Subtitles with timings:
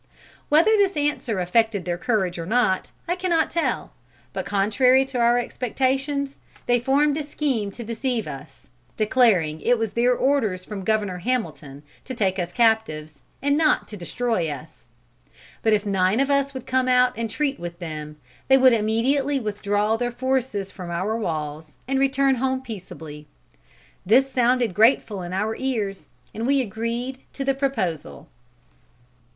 [0.49, 3.91] "Whether this answer affected their courage or not, I cannot tell,
[4.33, 8.67] but contrary to our expectations, they formed a scheme to deceive us,
[8.97, 13.95] declaring it was their orders from Governor Hamilton to take us captives, and not to
[13.95, 14.87] destroy us;
[15.61, 19.39] but if nine of us would come out and treat with them, they would immediately
[19.39, 23.27] withdraw their forces from our walls, and return home peaceably.
[24.03, 28.27] This sounded grateful in our ears, and we agreed to the proposal."